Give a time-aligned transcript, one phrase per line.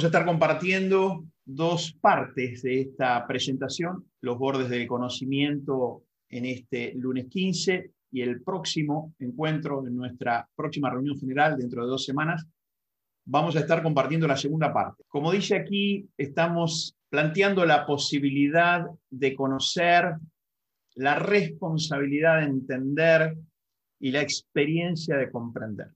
[0.00, 6.94] Vamos a estar compartiendo dos partes de esta presentación, los bordes del conocimiento en este
[6.94, 12.46] lunes 15 y el próximo encuentro, en nuestra próxima reunión general dentro de dos semanas,
[13.26, 15.04] vamos a estar compartiendo la segunda parte.
[15.06, 20.14] Como dice aquí, estamos planteando la posibilidad de conocer,
[20.94, 23.36] la responsabilidad de entender
[23.98, 25.88] y la experiencia de comprender.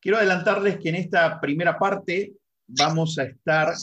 [0.00, 2.32] Quiero adelantarles que en esta primera parte
[2.68, 3.74] vamos a estar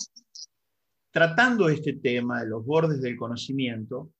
[1.11, 4.11] tratando este tema de los bordes del conocimiento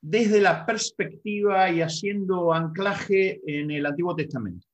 [0.00, 4.66] desde la perspectiva y haciendo anclaje en el Antiguo Testamento.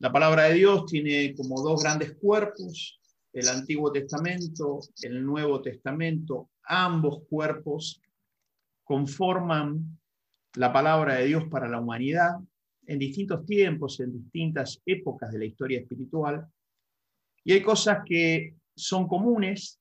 [0.00, 3.00] La palabra de Dios tiene como dos grandes cuerpos,
[3.32, 8.02] el Antiguo Testamento, el Nuevo Testamento, ambos cuerpos
[8.84, 9.98] conforman
[10.56, 12.32] la palabra de Dios para la humanidad
[12.86, 16.46] en distintos tiempos, en distintas épocas de la historia espiritual,
[17.44, 19.78] y hay cosas que son comunes,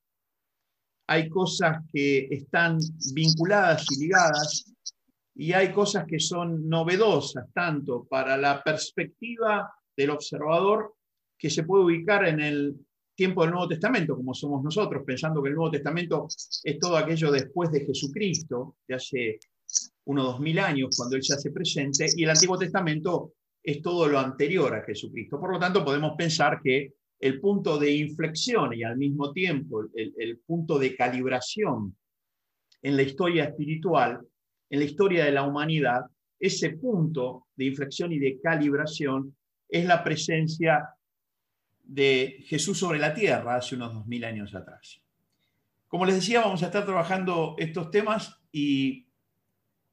[1.07, 2.77] hay cosas que están
[3.13, 4.73] vinculadas y ligadas,
[5.35, 10.95] y hay cosas que son novedosas, tanto para la perspectiva del observador
[11.37, 12.75] que se puede ubicar en el
[13.15, 16.27] tiempo del Nuevo Testamento, como somos nosotros, pensando que el Nuevo Testamento
[16.63, 19.39] es todo aquello después de Jesucristo, de hace
[20.05, 24.07] unos dos mil años, cuando Él se hace presente, y el Antiguo Testamento es todo
[24.07, 25.39] lo anterior a Jesucristo.
[25.39, 30.39] Por lo tanto, podemos pensar que el punto de inflexión y al mismo tiempo el,
[30.39, 31.95] punto de calibración
[32.81, 34.19] en la historia espiritual,
[34.72, 36.02] en la historia de la humanidad,
[36.39, 39.38] ese punto de inflexión y de calibración
[39.69, 40.89] es la presencia
[41.83, 45.00] de Jesús sobre la tierra hace unos dos mil años atrás.
[45.88, 49.06] Como les decía, vamos a estar trabajando estos temas y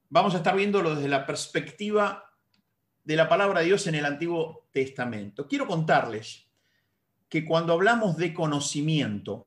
[0.08, 2.24] vamos a estar viéndolo desde la perspectiva
[3.04, 5.46] de la palabra de Dios en el Antiguo Testamento.
[5.46, 6.47] Quiero contarles
[7.28, 9.46] que cuando hablamos de conocimiento,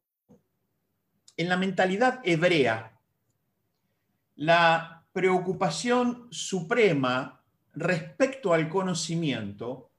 [1.37, 2.99] en la mentalidad hebrea,
[4.35, 7.41] la preocupación suprema
[7.73, 9.89] respecto al conocimiento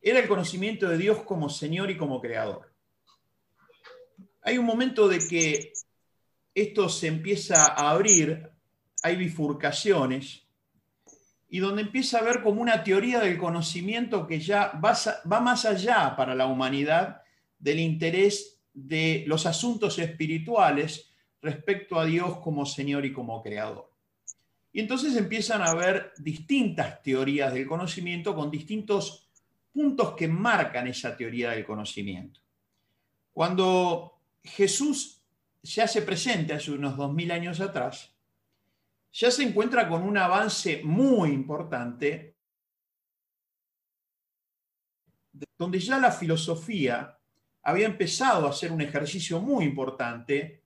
[0.00, 2.72] era el conocimiento de Dios como Señor y como Creador.
[4.42, 5.72] Hay un momento de que
[6.54, 8.50] esto se empieza a abrir
[9.02, 10.45] hay bifurcaciones
[11.48, 14.96] y donde empieza a haber como una teoría del conocimiento que ya va,
[15.42, 17.22] más allá para la humanidad
[17.58, 23.90] del interés de los asuntos espirituales respecto a Dios como Señor y como Creador.
[24.72, 29.30] Y entonces empiezan a haber distintas teorías del conocimiento con distintos
[29.72, 32.40] puntos que marcan esa teoría del conocimiento.
[33.32, 35.22] Cuando Jesús
[35.62, 38.15] se hace presente hace unos dos mil años atrás,
[39.18, 42.36] ya se encuentra con un avance muy importante,
[45.56, 47.16] donde ya la filosofía
[47.62, 50.62] había empezado a hacer un ejercicio muy importante,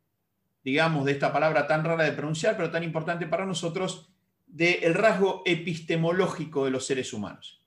[0.65, 4.11] digamos, de esta palabra tan rara de pronunciar, pero tan importante para nosotros,
[4.49, 7.65] del rasgo epistemológico de los seres humanos.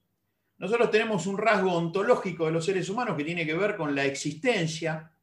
[0.57, 4.03] Nosotros tenemos un rasgo ontológico de los seres humanos que tiene que ver con la
[4.03, 5.13] existencia,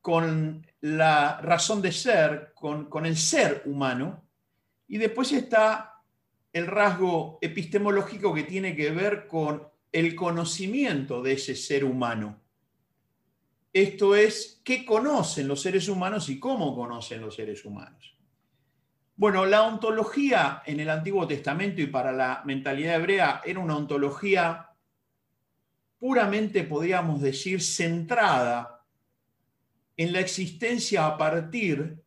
[0.00, 4.27] con la razón de ser, con, con el ser humano,
[4.88, 6.02] y después está
[6.52, 12.40] el rasgo epistemológico que tiene que ver con el conocimiento de ese ser humano.
[13.72, 18.16] Esto es, ¿qué conocen los seres humanos y cómo conocen los seres humanos?
[19.14, 24.70] Bueno, la ontología en el Antiguo Testamento y para la mentalidad hebrea era una ontología
[25.98, 28.84] puramente, podríamos decir, centrada
[29.96, 32.02] en la existencia a partir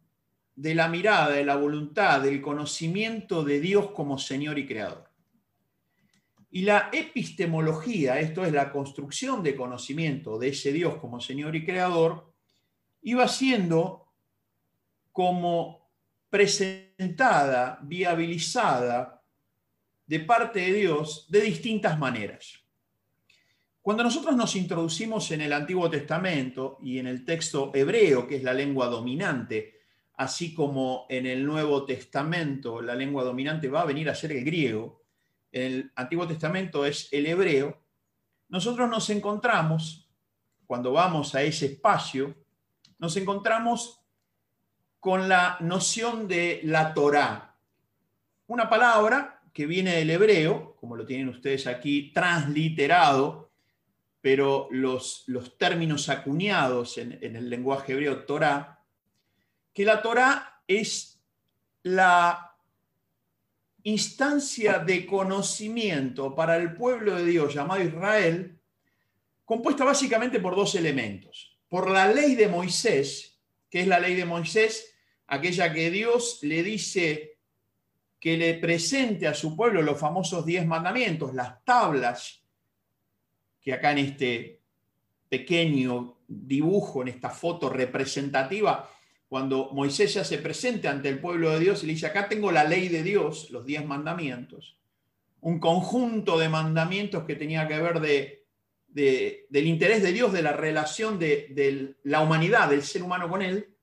[0.62, 5.10] de la mirada, de la voluntad, del conocimiento de Dios como Señor y Creador.
[6.52, 11.66] Y la epistemología, esto es la construcción de conocimiento de ese Dios como Señor y
[11.66, 12.32] Creador,
[13.02, 14.14] iba siendo
[15.12, 15.90] como
[16.30, 19.24] presentada, viabilizada
[20.06, 22.60] de parte de Dios de distintas maneras.
[23.82, 28.44] Cuando nosotros nos introducimos en el Antiguo Testamento y en el texto hebreo, que es
[28.44, 29.81] la lengua dominante
[30.22, 34.46] así como en el Nuevo Testamento la lengua dominante va a venir a ser el
[34.46, 35.02] griego,
[35.52, 37.82] en el Antiguo Testamento es el hebreo,
[38.50, 40.08] nosotros nos encontramos,
[40.68, 42.36] cuando vamos a ese espacio,
[43.00, 44.00] nos encontramos
[45.00, 47.58] con la noción de la Torá,
[48.46, 53.50] una palabra que viene del hebreo, como lo tienen ustedes aquí, transliterado,
[54.22, 58.81] pero los, los términos acuñados en, en el lenguaje hebreo, Torá,
[59.74, 61.22] que la Torah es
[61.84, 62.56] la
[63.84, 68.60] instancia de conocimiento para el pueblo de Dios llamado Israel
[69.46, 71.58] compuesta básicamente por dos elementos.
[71.68, 73.40] Por la ley de Moisés,
[73.70, 74.94] que es la ley de Moisés,
[75.28, 77.38] aquella que Dios le dice
[78.20, 82.44] que le presente a su pueblo los famosos diez mandamientos, las tablas,
[83.60, 84.62] que acá en este
[85.28, 88.90] pequeño dibujo, en esta foto representativa,
[89.32, 92.52] cuando Moisés ya se presente ante el pueblo de Dios y le dice, acá tengo
[92.52, 94.76] la ley de Dios, los diez mandamientos,
[95.40, 98.46] un conjunto de mandamientos que tenía que ver de,
[98.90, 103.42] del interés de Dios, de la relación de, de la humanidad, del ser humano con
[103.42, 103.74] él,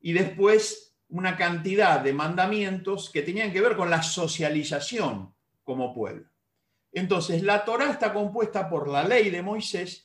[0.00, 6.24] y después una cantidad de mandamientos que tenían que ver con la socialización como pueblo.
[6.90, 10.03] Entonces, la Torá está compuesta por la ley de Moisés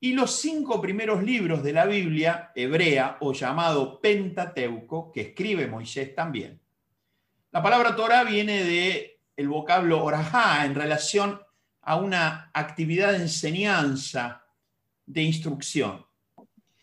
[0.00, 6.14] y los cinco primeros libros de la Biblia hebrea o llamado Pentateuco, que escribe Moisés
[6.14, 6.58] también.
[7.52, 11.40] La palabra Torah viene de el vocablo orajá en relación
[11.82, 14.44] a una actividad de enseñanza,
[15.04, 16.04] de instrucción.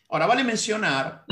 [0.09, 1.25] Ahora, vale mencionar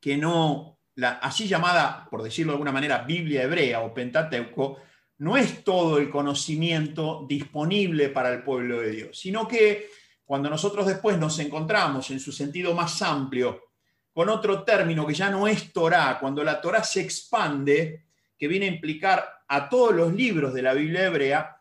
[0.00, 4.78] que no, la así llamada, por decirlo de alguna manera, Biblia hebrea o Pentateuco,
[5.18, 9.88] no es todo el conocimiento disponible para el pueblo de Dios, sino que
[10.30, 13.64] cuando nosotros después nos encontramos en su sentido más amplio
[14.12, 18.04] con otro término que ya no es Torah, cuando la Torah se expande,
[18.38, 21.56] que viene a implicar a todos los libros de la Biblia hebrea,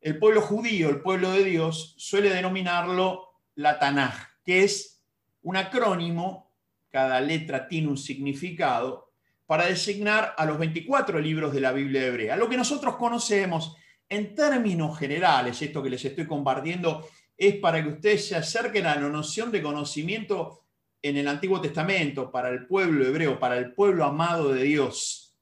[0.00, 5.02] el pueblo judío, el pueblo de Dios, suele denominarlo la Tanaj, que es
[5.42, 6.54] un acrónimo,
[6.88, 9.12] cada letra tiene un significado,
[9.44, 12.36] para designar a los 24 libros de la Biblia hebrea.
[12.36, 13.76] Lo que nosotros conocemos
[14.08, 17.06] en términos generales, esto que les estoy compartiendo
[17.40, 20.62] es para que ustedes se acerquen a la noción de conocimiento
[21.00, 25.34] en el Antiguo Testamento, para el pueblo hebreo, para el pueblo amado de Dios.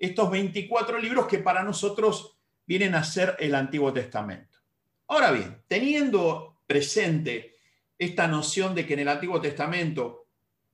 [0.00, 2.36] Estos 24 libros que para nosotros
[2.66, 4.58] vienen a ser el Antiguo Testamento.
[5.06, 7.54] Ahora bien, teniendo presente
[7.96, 10.26] esta noción de que en el Antiguo Testamento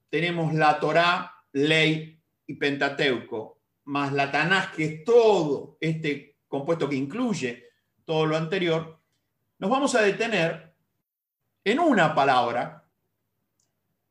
[0.09, 6.97] tenemos la Torá, ley y Pentateuco, más la Tanás, que es todo este compuesto que
[6.97, 7.67] incluye
[8.07, 9.02] todo lo anterior,
[9.63, 10.75] nos vamos a detener
[11.63, 12.85] en una palabra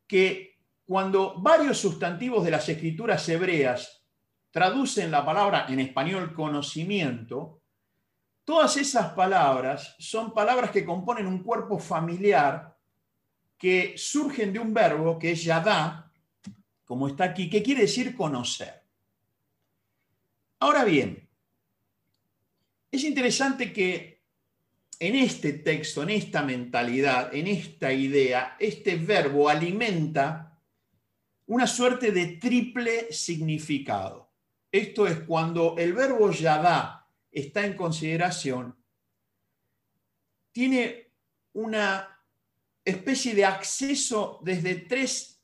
[0.08, 4.02] que cuando varios sustantivos de las escrituras hebreas
[4.50, 7.64] traducen la palabra en español conocimiento,
[8.46, 12.74] todas esas palabras son palabras que componen un cuerpo familiar
[13.58, 16.14] que surgen de un verbo que es yadá,
[16.86, 18.86] como está aquí, que quiere decir conocer.
[20.60, 21.30] Ahora bien,
[22.90, 24.21] es interesante que
[25.02, 30.60] en este texto, en esta mentalidad, en esta idea, este verbo alimenta
[31.48, 34.30] una suerte de triple significado.
[34.72, 38.76] Esto es cuando el verbo yadá está en consideración,
[40.52, 41.10] tiene
[41.54, 42.24] una
[42.86, 45.42] especie de acceso desde tres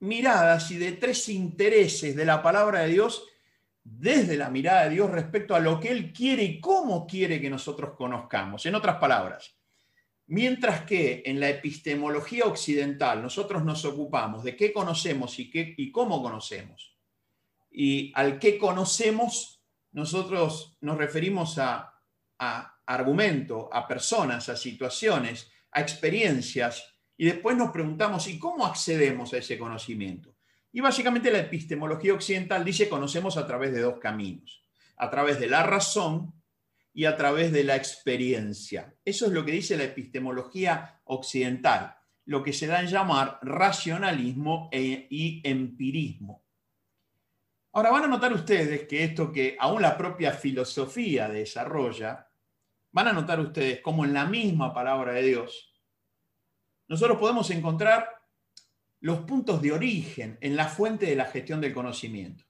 [0.00, 3.24] miradas y de tres intereses de la palabra de Dios
[3.84, 7.50] desde la mirada de Dios respecto a lo que Él quiere y cómo quiere que
[7.50, 8.64] nosotros conozcamos.
[8.64, 9.56] En otras palabras,
[10.26, 15.92] mientras que en la epistemología occidental nosotros nos ocupamos de qué conocemos y, qué, y
[15.92, 16.96] cómo conocemos,
[17.70, 19.62] y al qué conocemos
[19.92, 21.92] nosotros nos referimos a,
[22.38, 29.32] a argumento, a personas, a situaciones, a experiencias, y después nos preguntamos, ¿y cómo accedemos
[29.32, 30.33] a ese conocimiento?
[30.74, 34.64] Y básicamente la epistemología occidental dice conocemos a través de dos caminos,
[34.96, 36.34] a través de la razón
[36.92, 38.92] y a través de la experiencia.
[39.04, 44.68] Eso es lo que dice la epistemología occidental, lo que se da en llamar racionalismo
[44.72, 46.42] e, y empirismo.
[47.72, 52.28] Ahora van a notar ustedes que esto que aún la propia filosofía desarrolla,
[52.90, 55.72] van a notar ustedes como en la misma palabra de Dios,
[56.88, 58.13] nosotros podemos encontrar
[59.04, 62.42] los puntos de origen en la fuente de la gestión del conocimiento.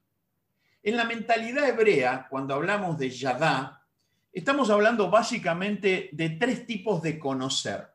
[0.85, 3.85] En la mentalidad hebrea, cuando hablamos de Yadá,
[4.33, 7.89] estamos hablando básicamente de tres tipos de conocer.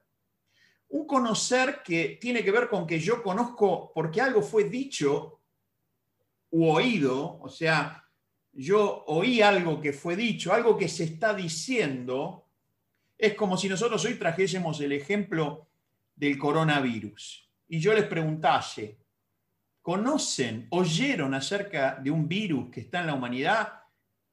[0.90, 5.40] Un conocer que tiene que ver con que yo conozco porque algo fue dicho
[6.50, 8.10] u oído, o sea,
[8.52, 12.46] yo oí algo que fue dicho, algo que se está diciendo,
[13.18, 15.70] es como si nosotros hoy trajésemos el ejemplo
[16.14, 18.98] del coronavirus y yo les preguntase,
[19.82, 23.74] ¿conocen, oyeron acerca de un virus que está en la humanidad?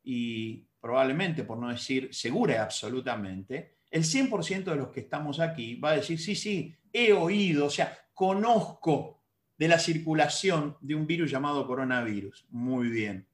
[0.03, 5.91] Y probablemente, por no decir segura absolutamente, el 100% de los que estamos aquí va
[5.91, 9.23] a decir, sí, sí, he oído, o sea, conozco
[9.59, 12.47] de la circulación de un virus llamado coronavirus.
[12.51, 13.29] Muy bien.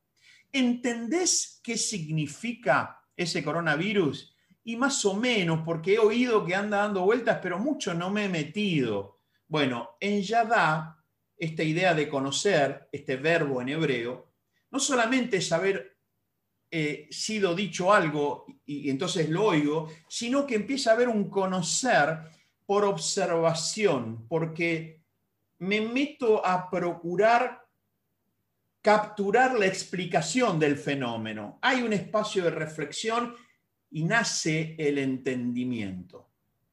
[0.52, 7.02] ¿Entendés qué significa ese coronavirus Y más o menos, porque he oído que anda dando
[7.02, 9.11] vueltas, pero mucho no me he metido.
[9.52, 10.96] Bueno, en Yadá,
[11.36, 14.32] esta idea de conocer, este verbo en hebreo,
[14.70, 15.98] no solamente es haber
[16.70, 21.28] eh, sido dicho algo y, y entonces lo oigo, sino que empieza a haber un
[21.28, 22.20] conocer
[22.64, 25.02] por observación, porque
[25.58, 27.62] me meto a procurar
[28.80, 31.58] capturar la explicación del fenómeno.
[31.60, 33.34] Hay un espacio de reflexión
[33.90, 36.30] y nace el entendimiento.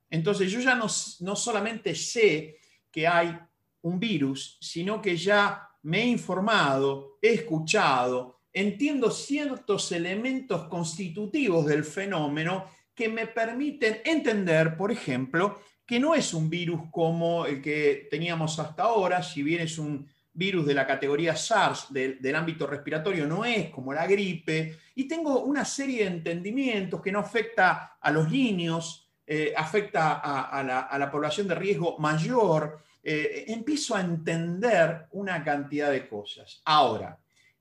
[0.10, 0.88] Entonces yo ya no,
[1.20, 2.56] no solamente sé
[2.92, 3.38] que hay
[3.82, 11.84] un virus, sino que ya me he informado, he escuchado, entiendo ciertos elementos constitutivos del
[11.84, 18.08] fenómeno que me permiten entender, por ejemplo, que no es un virus como el que
[18.12, 23.26] teníamos hasta ahora, si bien es un virus de la categoría SARS del ámbito respiratorio,
[23.26, 28.12] no es como la gripe, y tengo una serie de entendimientos que no afecta a
[28.12, 35.44] los niños, eh, afecta a, la, población de riesgo mayor, eh, empiezo a entender una
[35.44, 36.64] cantidad de cosas.
[36.66, 37.16] Ahora,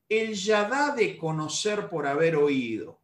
[0.09, 3.03] el yadá de conocer por haber oído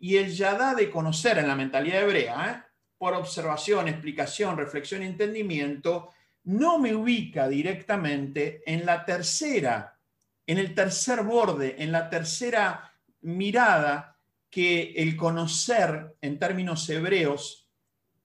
[0.00, 2.72] y el yadá de conocer en la mentalidad hebrea, ¿eh?
[2.98, 6.10] por observación, explicación, reflexión entendimiento,
[6.42, 9.96] no me ubica directamente en la tercera,
[10.44, 14.18] en el tercer borde, en la tercera mirada
[14.50, 17.65] que el conocer en términos hebreos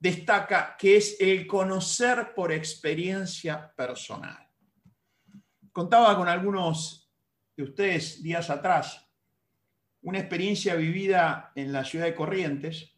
[0.01, 4.49] destaca, que es el conocer por experiencia personal.
[5.71, 7.07] Contaba con algunos
[7.55, 9.07] de ustedes días atrás
[10.01, 12.95] una experiencia vivida en la ciudad de Corrientes,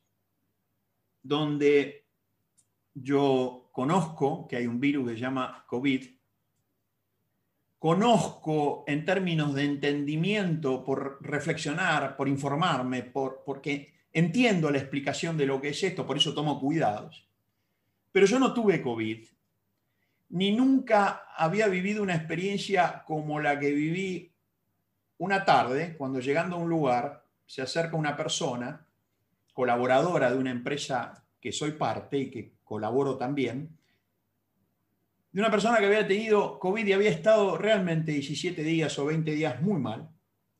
[1.21, 2.07] donde
[2.93, 6.05] yo conozco que hay un virus que se llama COVID,
[7.79, 15.47] conozco en términos de entendimiento, por reflexionar, por informarme, por, porque entiendo la explicación de
[15.47, 17.27] lo que es esto, por eso tomo cuidados.
[18.11, 19.27] Pero yo no tuve COVID,
[20.29, 24.31] ni nunca había vivido una experiencia como la que viví
[25.17, 28.87] una tarde, cuando llegando a un lugar se acerca una persona,
[29.53, 33.77] colaboradora de una empresa que soy parte y que colaboro también,
[35.31, 39.31] de una persona que había tenido COVID y había estado realmente 17 días o 20
[39.31, 40.09] días muy mal.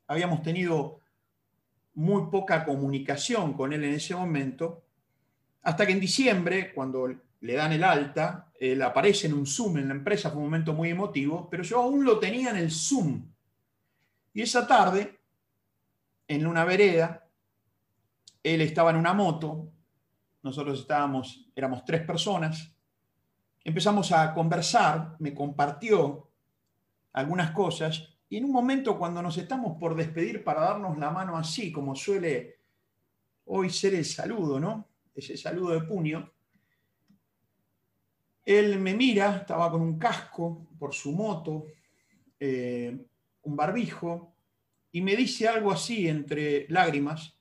[0.07, 1.00] Habíamos tenido
[1.95, 4.83] muy poca comunicación con él en ese momento,
[5.63, 7.07] hasta que en diciembre, cuando
[7.41, 10.73] le dan el alta, él aparece en un Zoom en la empresa, fue un momento
[10.73, 13.25] muy emotivo, pero yo aún lo tenía en el Zoom.
[14.33, 15.19] Y esa tarde,
[16.27, 17.27] en una vereda,
[18.41, 19.69] él estaba en una moto,
[20.41, 22.71] nosotros estábamos, éramos tres personas,
[23.63, 26.29] empezamos a conversar, me compartió
[27.13, 31.38] algunas cosas y en un momento cuando nos estamos por despedir para darnos la mano
[31.38, 32.58] así, como suele
[33.46, 34.88] hoy ser el saludo, ¿no?
[35.13, 36.32] Ese saludo de puño,
[38.44, 41.66] él me mira, estaba con un casco por su moto,
[42.40, 43.06] eh,
[43.44, 44.34] un barbijo,
[44.92, 47.38] y me dice algo así entre lágrimas,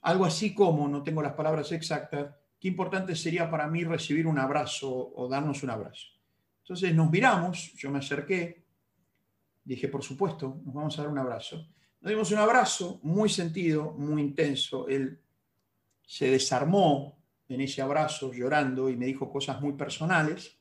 [0.00, 4.40] algo así como, no tengo las palabras exactas, qué importante sería para mí recibir un
[4.40, 6.08] abrazo o darnos un abrazo.
[6.62, 8.65] Entonces nos miramos, yo me acerqué,
[9.66, 11.68] dije, por supuesto, nos vamos a dar un abrazo.
[12.00, 14.88] Nos dimos un abrazo muy sentido, muy intenso.
[14.88, 15.20] Él
[16.06, 17.18] se desarmó
[17.48, 20.56] en ese abrazo llorando y me dijo cosas muy personales.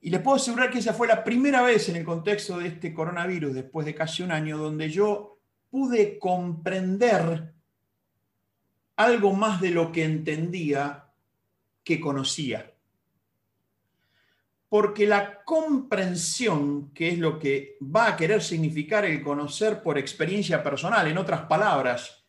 [0.00, 2.92] Y les puedo asegurar que esa fue la primera vez en el contexto de este
[2.92, 5.38] coronavirus, después de casi un año, donde yo
[5.70, 7.54] pude comprender
[8.96, 11.10] algo más de lo que entendía
[11.84, 12.69] que conocía.
[14.70, 20.62] Porque la comprensión, que es lo que va a querer significar el conocer por experiencia
[20.62, 22.24] personal, en otras palabras,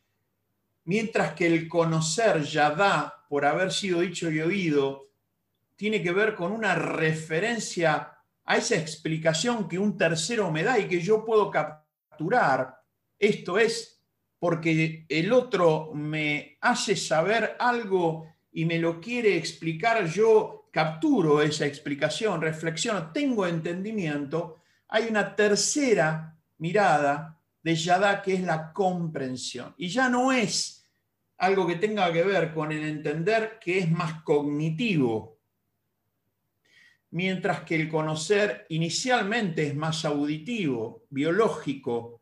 [0.83, 5.12] mientras que el conocer ya da por haber sido dicho y oído,
[5.75, 10.88] tiene que ver con una referencia a esa explicación que un tercero me da y
[10.88, 12.75] que yo puedo capturar.
[13.17, 14.01] Esto es
[14.39, 21.65] porque el otro me hace saber algo y me lo quiere explicar, yo capturo esa
[21.65, 29.75] explicación, reflexiono, tengo entendimiento, hay una tercera mirada de Yadá que es la comprensión.
[29.77, 30.89] Y ya no es
[31.37, 35.39] algo que tenga que ver con el entender que es más cognitivo,
[37.11, 42.21] mientras que el conocer inicialmente es más auditivo, biológico,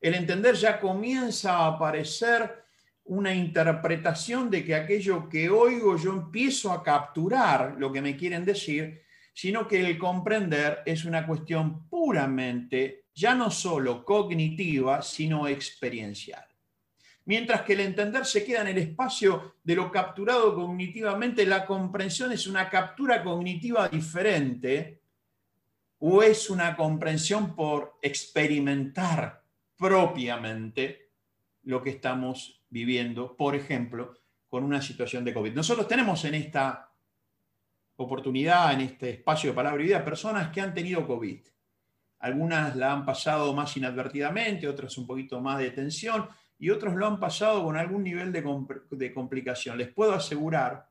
[0.00, 2.64] el entender ya comienza a aparecer
[3.08, 8.44] una interpretación de que aquello que oigo yo empiezo a capturar lo que me quieren
[8.44, 16.44] decir, sino que el comprender es una cuestión puramente, ya no solo cognitiva, sino experiencial.
[17.24, 22.32] Mientras que el entender se queda en el espacio de lo capturado cognitivamente, la comprensión
[22.32, 25.02] es una captura cognitiva diferente
[25.98, 29.42] o es una comprensión por experimentar
[29.76, 31.10] propiamente
[31.62, 34.14] lo que estamos viviendo, por ejemplo,
[34.48, 35.52] con una situación de COVID.
[35.52, 36.90] Nosotros tenemos en esta
[37.96, 41.40] oportunidad, en este espacio de palabra y vida, personas que han tenido COVID.
[42.20, 46.26] Algunas la han pasado más inadvertidamente, otras un poquito más de tensión
[46.58, 48.42] y otros lo han pasado con algún nivel de,
[48.90, 49.78] de complicación.
[49.78, 50.88] Les puedo asegurar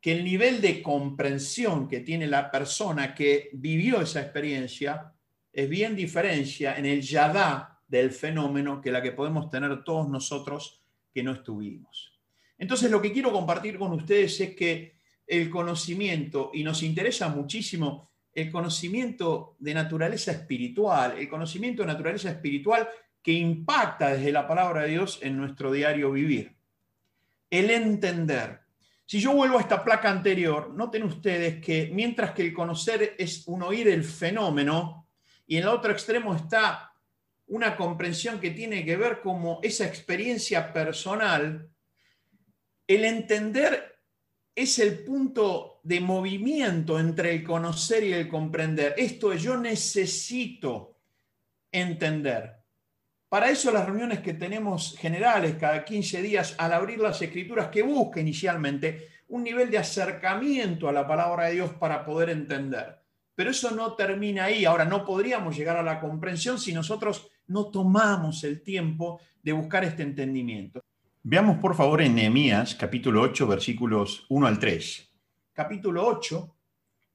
[0.00, 5.12] que el nivel de comprensión que tiene la persona que vivió esa experiencia
[5.52, 10.83] es bien diferencia en el yadá del fenómeno que la que podemos tener todos nosotros
[11.14, 12.12] que no estuvimos.
[12.58, 18.10] Entonces, lo que quiero compartir con ustedes es que el conocimiento, y nos interesa muchísimo
[18.32, 22.88] el conocimiento de naturaleza espiritual, el conocimiento de naturaleza espiritual
[23.22, 26.56] que impacta desde la palabra de Dios en nuestro diario vivir.
[27.48, 28.60] El entender.
[29.06, 33.46] Si yo vuelvo a esta placa anterior, noten ustedes que mientras que el conocer es
[33.46, 35.08] un oír el fenómeno,
[35.46, 36.93] y en el otro extremo está
[37.46, 41.68] una comprensión que tiene que ver como esa experiencia personal,
[42.86, 43.98] el entender
[44.54, 48.94] es el punto de movimiento entre el conocer y el comprender.
[48.96, 50.96] Esto es, yo necesito
[51.72, 52.56] entender.
[53.28, 57.82] Para eso las reuniones que tenemos generales cada 15 días al abrir las escrituras que
[57.82, 62.96] busca inicialmente un nivel de acercamiento a la palabra de Dios para poder entender.
[63.34, 64.64] Pero eso no termina ahí.
[64.64, 69.84] Ahora, no podríamos llegar a la comprensión si nosotros no tomamos el tiempo de buscar
[69.84, 70.80] este entendimiento.
[71.22, 75.10] Veamos por favor en Nehemías capítulo 8 versículos 1 al 3.
[75.52, 76.56] Capítulo 8,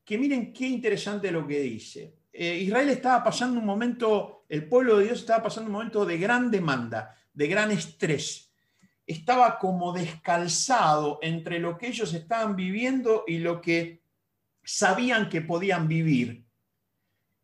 [0.04, 2.16] que miren qué interesante lo que dice.
[2.32, 6.18] Eh, Israel estaba pasando un momento, el pueblo de Dios estaba pasando un momento de
[6.18, 8.52] gran demanda, de gran estrés.
[9.06, 14.04] Estaba como descalzado entre lo que ellos estaban viviendo y lo que
[14.64, 16.46] sabían que podían vivir.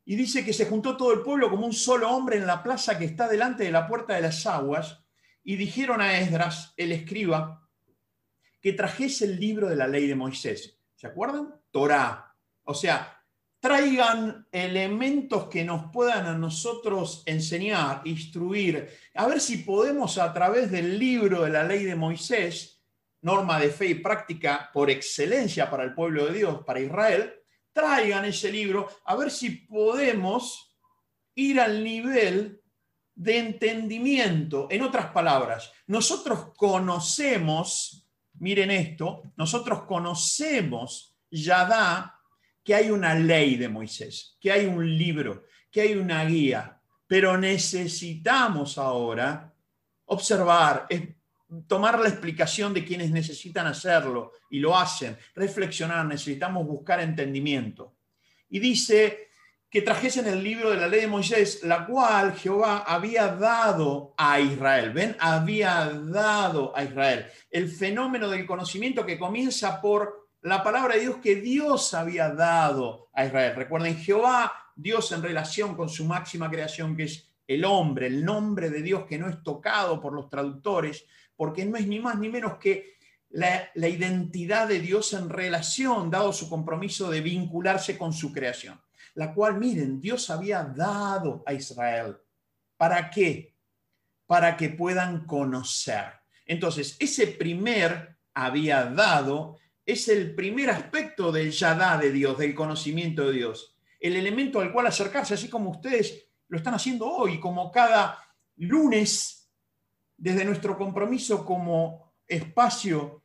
[0.05, 2.97] Y dice que se juntó todo el pueblo como un solo hombre en la plaza
[2.97, 5.03] que está delante de la puerta de las aguas
[5.43, 7.67] y dijeron a Esdras, el escriba,
[8.61, 10.79] que trajese el libro de la ley de Moisés.
[10.95, 11.53] ¿Se acuerdan?
[11.71, 12.35] Torah.
[12.63, 13.15] O sea,
[13.59, 20.69] traigan elementos que nos puedan a nosotros enseñar, instruir, a ver si podemos a través
[20.71, 22.83] del libro de la ley de Moisés,
[23.21, 27.33] norma de fe y práctica por excelencia para el pueblo de Dios, para Israel,
[27.75, 30.73] traigan ese libro, a ver si podemos
[31.35, 32.61] ir al nivel
[33.13, 34.67] de entendimiento.
[34.71, 42.17] En otras palabras, nosotros conocemos, miren esto, nosotros conocemos, ya da
[42.63, 47.37] que hay una ley de Moisés, que hay un libro, que hay una guía, pero
[47.37, 49.53] necesitamos ahora
[50.05, 50.87] observar,
[51.67, 57.95] tomar la explicación de quienes necesitan hacerlo y lo hacen, reflexionar, necesitamos buscar entendimiento.
[58.49, 59.29] Y dice
[59.69, 64.39] que trajesen el libro de la ley de Moisés, la cual Jehová había dado a
[64.39, 64.91] Israel.
[64.91, 65.17] ¿Ven?
[65.19, 67.25] Había dado a Israel.
[67.51, 73.09] El fenómeno del conocimiento que comienza por la palabra de Dios que Dios había dado
[73.13, 73.55] a Israel.
[73.55, 78.69] Recuerden, Jehová, Dios en relación con su máxima creación, que es el hombre, el nombre
[78.69, 82.29] de Dios que no es tocado por los traductores, porque no es ni más ni
[82.29, 82.95] menos que
[83.29, 88.79] la, identidad de Dios en relación, dado su compromiso de vincularse con su creación
[89.15, 92.17] la cual, miren, Dios había dado a Israel.
[92.77, 93.55] ¿Para qué?
[94.27, 96.05] Para que puedan conocer.
[96.45, 103.27] Entonces, ese primer había dado es el primer aspecto del yadá de Dios, del conocimiento
[103.27, 103.77] de Dios.
[103.99, 108.19] El elemento al cual acercarse, así como ustedes lo están haciendo hoy, como cada
[108.57, 109.34] lunes,
[110.17, 113.23] desde nuestro compromiso como espacio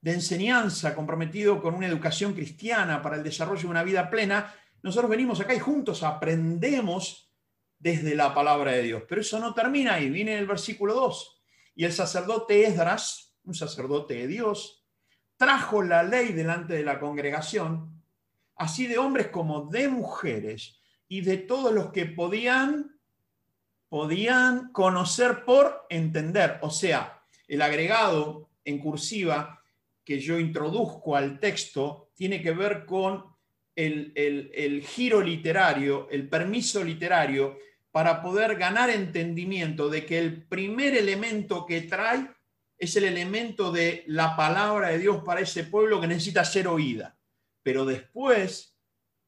[0.00, 5.10] de enseñanza comprometido con una educación cristiana para el desarrollo de una vida plena, nosotros
[5.10, 7.32] venimos acá y juntos aprendemos
[7.78, 9.02] desde la palabra de Dios.
[9.08, 11.42] Pero eso no termina ahí, viene el versículo 2.
[11.74, 14.86] Y el sacerdote Esdras, un sacerdote de Dios,
[15.36, 18.02] trajo la ley delante de la congregación,
[18.56, 22.95] así de hombres como de mujeres, y de todos los que podían,
[23.88, 26.58] podían conocer por entender.
[26.62, 29.62] O sea, el agregado en cursiva
[30.04, 33.24] que yo introduzco al texto tiene que ver con
[33.74, 37.58] el, giro literario, el permiso literario,
[37.90, 42.28] para poder ganar entendimiento de que el primer elemento que trae
[42.78, 47.16] es el elemento de la palabra de Dios para ese pueblo que necesita ser oída.
[47.62, 48.76] Pero después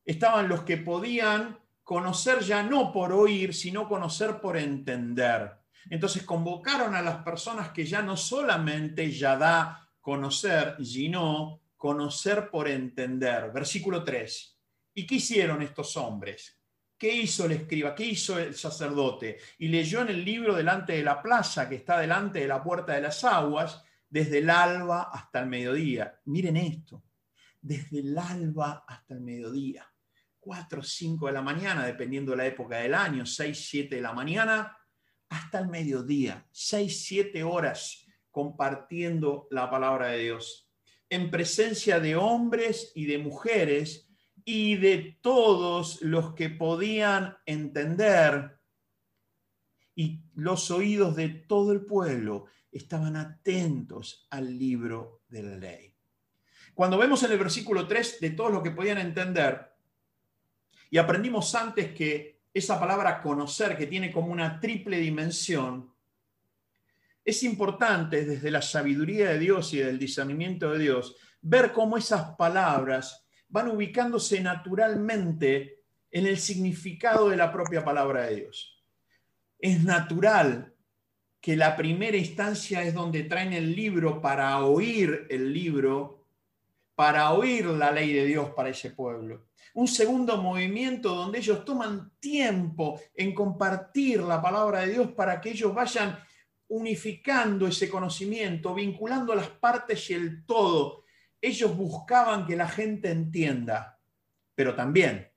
[0.04, 5.52] estaban los que podían conocer ya no por oír, sino conocer por entender.
[5.88, 12.68] Entonces convocaron a las personas que ya no solamente ya da conocer, sino conocer por
[12.68, 13.50] entender.
[13.54, 14.58] Versículo 3.
[14.96, 16.60] ¿Y qué hicieron estos hombres?
[16.98, 17.94] ¿Qué hizo el escriba?
[17.94, 19.38] ¿Qué hizo el sacerdote?
[19.56, 22.92] Y leyó en el libro delante de la plaza que está delante de la puerta
[22.92, 26.20] de las aguas, desde el alba hasta el mediodía.
[26.26, 27.02] Miren esto,
[27.62, 29.90] desde el alba hasta el mediodía.
[30.48, 34.00] 4 o 5 de la mañana, dependiendo de la época del año, 6, 7 de
[34.00, 34.74] la mañana,
[35.28, 40.70] hasta el mediodía, 6, 7 horas compartiendo la palabra de Dios,
[41.10, 44.08] en presencia de hombres y de mujeres
[44.42, 48.58] y de todos los que podían entender,
[49.94, 55.94] y los oídos de todo el pueblo estaban atentos al libro de la ley.
[56.72, 59.67] Cuando vemos en el versículo 3 de todos los que podían entender,
[60.90, 65.92] y aprendimos antes que esa palabra conocer, que tiene como una triple dimensión,
[67.24, 72.34] es importante desde la sabiduría de Dios y del discernimiento de Dios ver cómo esas
[72.36, 78.82] palabras van ubicándose naturalmente en el significado de la propia palabra de Dios.
[79.58, 80.74] Es natural
[81.40, 86.17] que la primera instancia es donde traen el libro para oír el libro,
[86.98, 89.50] para oír la ley de Dios para ese pueblo.
[89.74, 95.50] Un segundo movimiento donde ellos toman tiempo en compartir la palabra de Dios para que
[95.50, 96.18] ellos vayan
[96.66, 101.04] unificando ese conocimiento, vinculando las partes y el todo
[101.40, 104.00] ellos buscaban que la gente entienda,
[104.56, 105.30] pero también,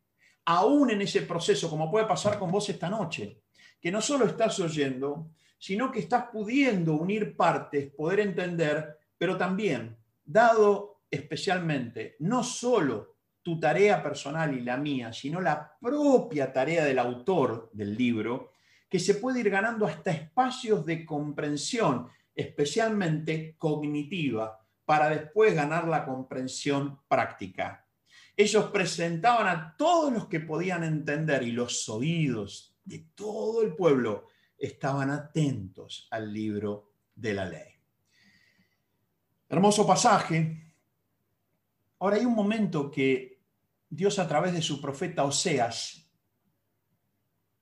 [0.46, 3.44] aún en ese proceso, como puede pasar con vos esta noche,
[3.80, 9.96] que no solo estás oyendo, sino que estás pudiendo unir partes, poder entender, pero también,
[10.26, 17.00] dado especialmente, no solo tu tarea personal y la mía, sino la propia tarea del
[17.00, 18.52] autor del libro,
[18.90, 26.06] que se puede ir ganando hasta espacios de comprensión, especialmente cognitiva, para después ganar la
[26.06, 27.86] comprensión práctica.
[28.36, 34.28] Ellos presentaban a todos los que podían entender y los oídos de todo el pueblo
[34.58, 37.72] estaban atentos al libro de la ley.
[39.50, 40.71] Hermoso pasaje.
[42.02, 43.40] Ahora hay un momento que
[43.88, 46.10] Dios a través de su profeta Oseas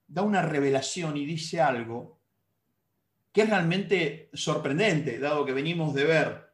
[0.08, 2.22] da una revelación y dice algo
[3.34, 6.54] que es realmente sorprendente, dado que venimos de ver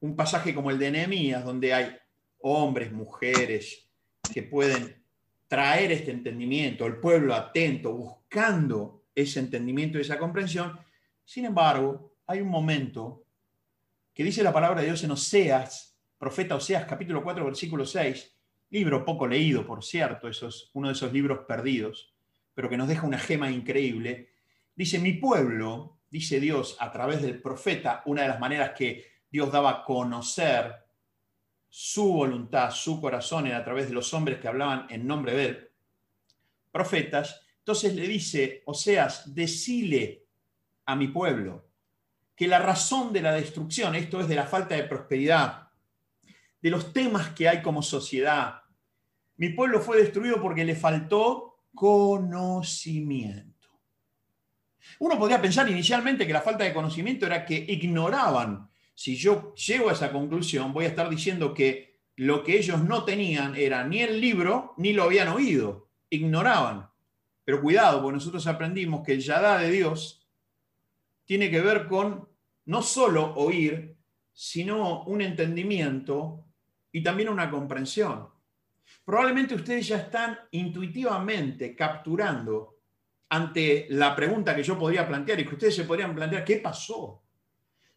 [0.00, 1.96] un pasaje como el de Nehemías, donde hay
[2.38, 3.88] hombres, mujeres
[4.34, 5.04] que pueden
[5.46, 10.76] traer este entendimiento, el pueblo atento, buscando ese entendimiento y esa comprensión.
[11.24, 13.24] Sin embargo, hay un momento
[14.12, 18.36] que dice la palabra de Dios en Oseas, profeta Oseas, capítulo 4, versículo 6,
[18.70, 22.14] libro poco leído, por cierto, eso es uno de esos libros perdidos,
[22.54, 24.30] pero que nos deja una gema increíble.
[24.74, 29.52] Dice, mi pueblo, dice Dios a través del profeta, una de las maneras que Dios
[29.52, 30.74] daba a conocer
[31.68, 35.70] su voluntad, su corazón a través de los hombres que hablaban en nombre de él,
[36.70, 37.42] profetas.
[37.58, 40.24] Entonces le dice, Oseas, decile
[40.86, 41.66] a mi pueblo
[42.34, 45.65] que la razón de la destrucción, esto es de la falta de prosperidad,
[46.66, 48.62] de los temas que hay como sociedad,
[49.36, 53.68] mi pueblo fue destruido porque le faltó conocimiento.
[54.98, 59.90] Uno podría pensar inicialmente que la falta de conocimiento era que ignoraban si yo llego
[59.90, 64.00] a esa conclusión, voy a estar diciendo que lo que ellos no tenían era ni
[64.00, 66.88] el libro, ni lo habían oído, ignoraban.
[67.44, 70.26] Pero cuidado, porque nosotros aprendimos que el Yadá de Dios
[71.26, 72.28] tiene que ver con
[72.64, 73.94] no solo oír,
[74.32, 76.42] sino un entendimiento
[76.96, 78.26] y también una comprensión.
[79.04, 82.78] Probablemente ustedes ya están intuitivamente capturando
[83.28, 87.22] ante la pregunta que yo podría plantear y que ustedes se podrían plantear, ¿qué pasó?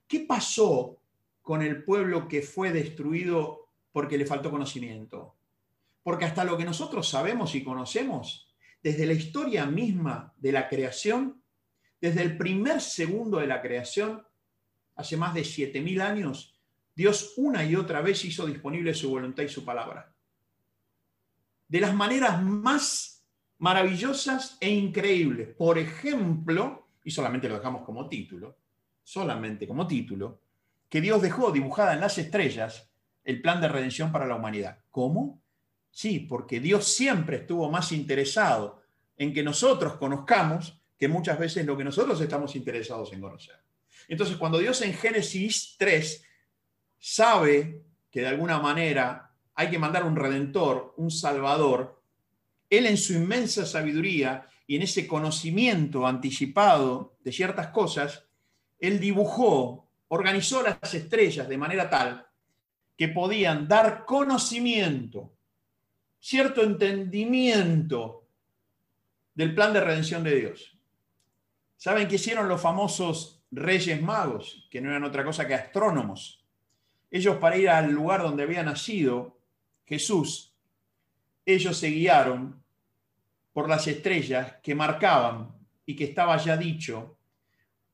[0.05, 0.99] ¿Qué pasó
[1.41, 5.37] con el pueblo que fue destruido porque le faltó conocimiento?
[6.03, 11.41] Porque hasta lo que nosotros sabemos y conocemos, desde la historia misma de la creación,
[12.01, 14.27] desde el primer segundo de la creación,
[14.97, 16.58] hace más de 7.000 años,
[16.99, 20.13] Dios una y otra vez hizo disponible su voluntad y su palabra.
[21.65, 23.23] De las maneras más
[23.59, 25.55] maravillosas e increíbles.
[25.55, 28.57] Por ejemplo, y solamente lo dejamos como título,
[29.01, 30.41] solamente como título,
[30.89, 32.91] que Dios dejó dibujada en las estrellas
[33.23, 34.79] el plan de redención para la humanidad.
[34.91, 35.41] ¿Cómo?
[35.89, 38.81] Sí, porque Dios siempre estuvo más interesado
[39.15, 43.55] en que nosotros conozcamos que muchas veces lo que nosotros estamos interesados en conocer.
[44.09, 46.25] Entonces, cuando Dios en Génesis 3
[46.99, 52.01] sabe que de alguna manera hay que mandar un redentor, un salvador,
[52.69, 58.25] Él en su inmensa sabiduría y en ese conocimiento anticipado de ciertas cosas,
[58.77, 62.27] él dibujó, organizó las estrellas de manera tal
[62.95, 65.33] que podían dar conocimiento,
[66.19, 68.27] cierto entendimiento
[69.33, 70.77] del plan de redención de Dios.
[71.75, 76.38] ¿Saben qué hicieron los famosos reyes magos, que no eran otra cosa que astrónomos?
[77.11, 79.39] Ellos para ir al lugar donde había nacido
[79.85, 80.53] Jesús,
[81.45, 82.63] ellos se guiaron
[83.53, 87.17] por las estrellas que marcaban y que estaba ya dicho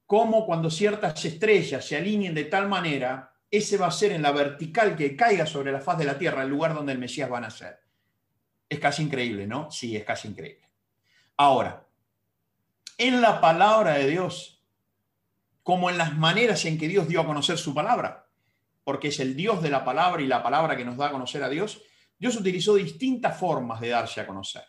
[0.06, 4.32] cómo cuando ciertas estrellas se alineen de tal manera, ese va a ser en la
[4.32, 7.38] vertical que caiga sobre la faz de la tierra, el lugar donde el Mesías va
[7.38, 7.80] a nacer.
[8.68, 9.72] Es casi increíble, ¿no?
[9.72, 10.70] Sí, es casi increíble.
[11.38, 11.86] Ahora,
[12.98, 14.64] en la palabra de Dios,
[15.64, 18.25] como en las maneras en que Dios dio a conocer su palabra,
[18.86, 21.44] porque es el Dios de la palabra y la palabra que nos da a conocer
[21.44, 21.82] a Dios,
[22.18, 24.64] Dios utilizó distintas formas de darse a conocer.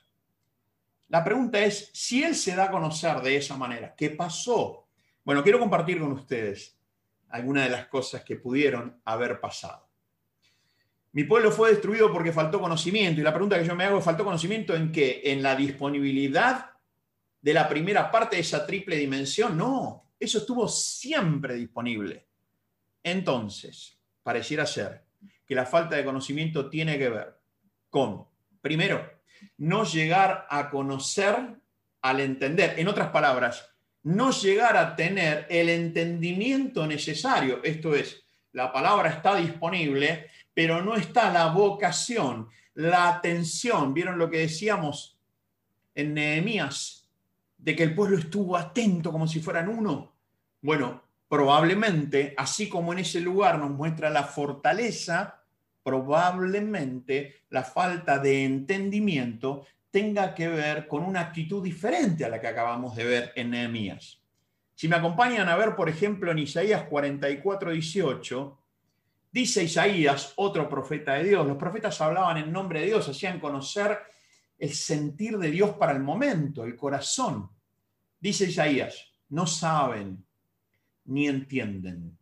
[1.09, 4.89] La pregunta es, si Él se da a conocer de esa manera, ¿qué pasó?
[5.23, 6.77] Bueno, quiero compartir con ustedes
[7.29, 9.87] algunas de las cosas que pudieron haber pasado.
[11.13, 13.21] Mi pueblo fue destruido porque faltó conocimiento.
[13.21, 15.21] Y la pregunta que yo me hago es, ¿faltó conocimiento en qué?
[15.25, 16.71] ¿En la disponibilidad
[17.41, 19.57] de la primera parte de esa triple dimensión?
[19.57, 22.27] No, eso estuvo siempre disponible.
[23.03, 23.96] Entonces,
[24.27, 25.05] pareciera ser
[25.47, 27.39] que la falta de conocimiento tiene que ver
[27.89, 28.27] con,
[28.61, 29.09] primero,
[29.59, 31.37] no llegar a conocer
[32.03, 32.75] al entender.
[32.77, 33.71] En otras palabras,
[34.03, 37.63] no llegar a tener el entendimiento necesario.
[37.63, 43.95] Esto es, la palabra está disponible, pero no está la vocación, la atención.
[43.95, 45.21] ¿Vieron lo que decíamos
[45.95, 47.09] en Nehemías?
[47.57, 50.17] De que el pueblo estuvo atento como si fueran uno.
[50.63, 55.43] Bueno, probablemente, así como en ese lugar nos muestra la fortaleza,
[55.83, 62.49] probablemente la falta de entendimiento tenga que ver con una actitud diferente a la que
[62.49, 64.21] acabamos de ver en Nehemías.
[64.75, 68.59] Si me acompañan a ver, por ejemplo, en Isaías 44, 18,
[69.33, 73.99] dice Isaías, otro profeta de Dios, los profetas hablaban en nombre de Dios, hacían conocer
[74.59, 77.49] el sentir de Dios para el momento, el corazón.
[78.21, 80.26] Dice Isaías, no saben
[81.07, 82.17] ni entienden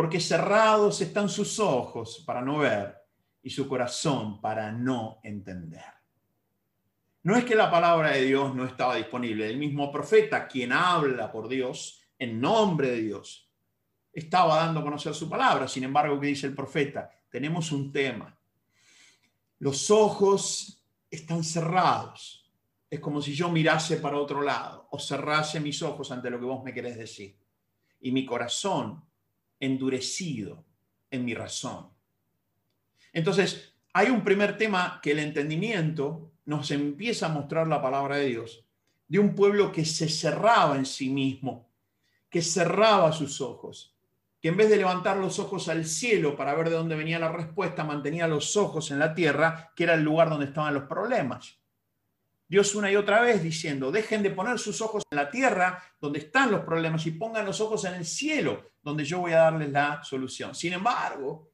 [0.00, 2.96] porque cerrados están sus ojos para no ver
[3.42, 5.84] y su corazón para no entender.
[7.22, 11.30] No es que la palabra de Dios no estaba disponible, el mismo profeta, quien habla
[11.30, 13.50] por Dios, en nombre de Dios,
[14.12, 15.68] estaba dando a conocer su palabra.
[15.68, 17.10] Sin embargo, ¿qué dice el profeta?
[17.28, 18.34] Tenemos un tema.
[19.58, 22.50] Los ojos están cerrados.
[22.88, 26.46] Es como si yo mirase para otro lado o cerrase mis ojos ante lo que
[26.46, 27.39] vos me querés decir.
[28.00, 29.02] Y mi corazón
[29.58, 30.64] endurecido
[31.10, 31.88] en mi razón.
[33.12, 38.26] Entonces, hay un primer tema que el entendimiento nos empieza a mostrar la palabra de
[38.26, 38.64] Dios,
[39.08, 41.68] de un pueblo que se cerraba en sí mismo,
[42.28, 43.94] que cerraba sus ojos,
[44.40, 47.30] que en vez de levantar los ojos al cielo para ver de dónde venía la
[47.30, 51.59] respuesta, mantenía los ojos en la tierra, que era el lugar donde estaban los problemas.
[52.50, 56.18] Dios una y otra vez diciendo, dejen de poner sus ojos en la tierra donde
[56.18, 59.70] están los problemas y pongan los ojos en el cielo donde yo voy a darles
[59.70, 60.52] la solución.
[60.52, 61.52] Sin embargo,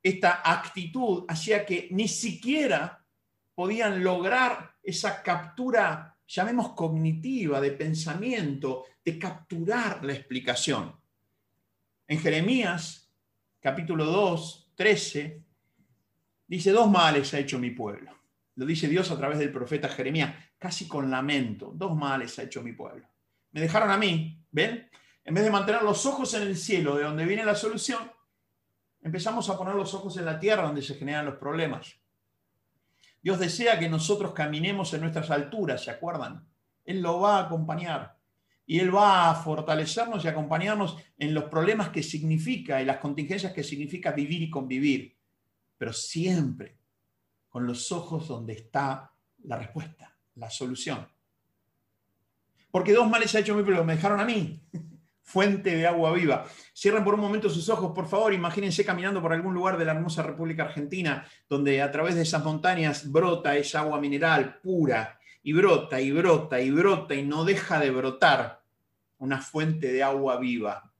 [0.00, 3.04] esta actitud hacía que ni siquiera
[3.52, 10.94] podían lograr esa captura, llamemos cognitiva, de pensamiento, de capturar la explicación.
[12.06, 13.12] En Jeremías,
[13.58, 15.42] capítulo 2, 13,
[16.46, 18.21] dice, dos males ha hecho mi pueblo
[18.56, 21.72] lo dice Dios a través del profeta Jeremías, casi con lamento.
[21.74, 23.06] Dos males ha hecho mi pueblo.
[23.52, 24.88] Me dejaron a mí, ¿ven?
[25.24, 28.10] En vez de mantener los ojos en el cielo, de donde viene la solución,
[29.02, 31.94] empezamos a poner los ojos en la tierra, donde se generan los problemas.
[33.22, 36.46] Dios desea que nosotros caminemos en nuestras alturas, ¿se acuerdan?
[36.84, 38.18] Él lo va a acompañar
[38.66, 43.52] y Él va a fortalecernos y acompañarnos en los problemas que significa y las contingencias
[43.52, 45.16] que significa vivir y convivir.
[45.78, 46.81] Pero siempre
[47.52, 49.12] con los ojos donde está
[49.44, 51.06] la respuesta, la solución.
[52.70, 54.58] Porque dos males ha hecho mi pueblo, me dejaron a mí,
[55.22, 56.46] fuente de agua viva.
[56.74, 59.92] Cierren por un momento sus ojos, por favor, imagínense caminando por algún lugar de la
[59.92, 65.52] hermosa República Argentina, donde a través de esas montañas brota esa agua mineral pura, y
[65.52, 68.62] brota, y brota, y brota, y no deja de brotar
[69.18, 70.90] una fuente de agua viva.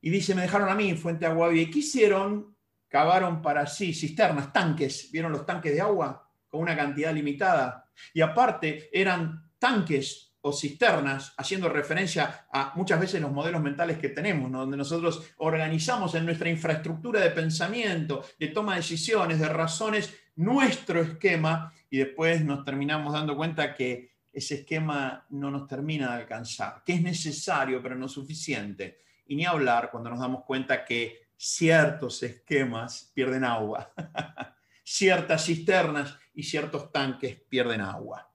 [0.00, 1.62] Y dice, me dejaron a mí, fuente de agua viva.
[1.62, 2.53] ¿Y qué hicieron?
[2.94, 6.30] Cavaron para sí cisternas, tanques, ¿vieron los tanques de agua?
[6.48, 7.90] Con una cantidad limitada.
[8.12, 14.10] Y aparte eran tanques o cisternas, haciendo referencia a muchas veces los modelos mentales que
[14.10, 20.16] tenemos, donde nosotros organizamos en nuestra infraestructura de pensamiento, de toma de decisiones, de razones,
[20.36, 26.22] nuestro esquema, y después nos terminamos dando cuenta que ese esquema no nos termina de
[26.22, 29.00] alcanzar, que es necesario pero no suficiente.
[29.26, 33.92] Y ni hablar cuando nos damos cuenta que ciertos esquemas pierden agua,
[34.84, 38.30] ciertas cisternas y ciertos tanques pierden agua.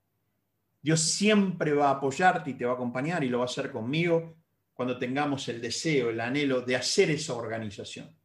[0.81, 3.71] Dios siempre va a apoyarte y te va a acompañar y lo va a hacer
[3.71, 4.37] conmigo
[4.73, 8.15] cuando tengamos el deseo, el anhelo de hacer esa organización.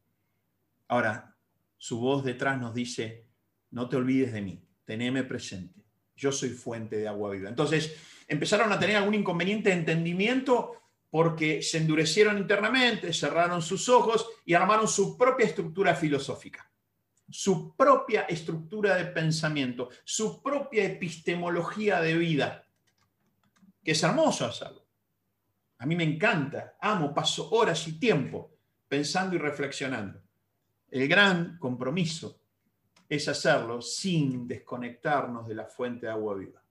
[0.87, 1.35] Ahora,
[1.77, 3.27] su voz detrás nos dice,
[3.71, 5.83] no te olvides de mí, teneme presente,
[6.15, 7.49] yo soy fuente de agua viva.
[7.49, 10.84] Entonces, empezaron a tener algún inconveniente de entendimiento
[11.15, 16.69] porque se endurecieron internamente, cerraron sus ojos y armaron su propia estructura filosófica,
[17.29, 22.67] su propia estructura de pensamiento, su propia epistemología de vida,
[23.81, 24.85] que es hermoso hacerlo.
[25.77, 28.51] A mí me encanta, amo, paso horas y tiempo
[28.85, 30.21] pensando y reflexionando.
[30.89, 32.41] El gran compromiso
[33.07, 36.61] es hacerlo sin desconectarnos de la fuente de agua viva.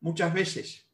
[0.00, 0.87] Muchas veces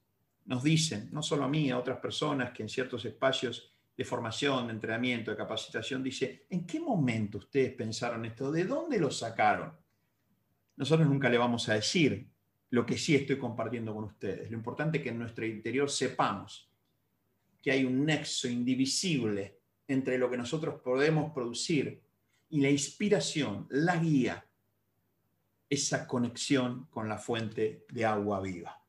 [0.46, 4.66] nos dicen, no solo a mí, a otras personas que en ciertos espacios de formación,
[4.66, 8.50] de entrenamiento, de capacitación, dice, ¿en qué momento ustedes pensaron esto?
[8.50, 9.72] ¿De dónde lo sacaron?
[10.76, 12.26] Nosotros nunca le vamos a decir
[12.70, 14.50] lo que sí estoy compartiendo con ustedes.
[14.50, 16.68] Lo importante es que en nuestro interior sepamos
[17.62, 22.02] que hay un nexo indivisible entre lo que nosotros podemos producir
[22.50, 24.44] y la inspiración, la guía,
[25.70, 28.83] esa conexión con la fuente de agua viva.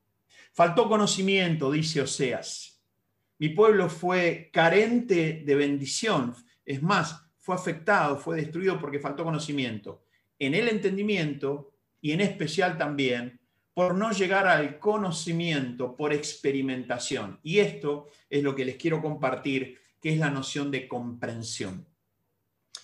[0.55, 2.81] Faltó conocimiento, dice Oseas.
[3.39, 6.33] Mi pueblo fue carente de bendición.
[6.63, 10.05] Es más, fue afectado, fue destruido porque faltó conocimiento.
[10.39, 13.41] En el entendimiento y en especial también
[13.73, 17.37] por no llegar al conocimiento por experimentación.
[17.43, 21.85] Y esto es lo que les quiero compartir, que es la noción de comprensión.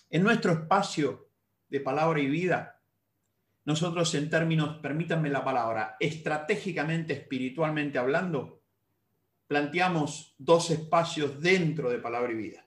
[0.10, 1.30] En nuestro espacio
[1.70, 2.81] de palabra y vida,
[3.66, 8.62] nosotros en términos, permítanme la palabra, estratégicamente, espiritualmente hablando,
[9.48, 12.66] planteamos dos espacios dentro de palabra y vida.